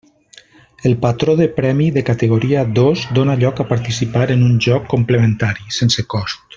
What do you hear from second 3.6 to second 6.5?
a participar en un joc complementari, sense cost.